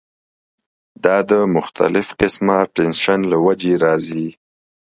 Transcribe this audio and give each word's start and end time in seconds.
دا 1.03 1.15
د 1.29 1.31
مختلف 1.55 2.07
قسمه 2.19 2.57
ټېنشن 2.75 3.19
له 3.31 3.37
وجې 3.45 3.73
راځی 3.83 4.27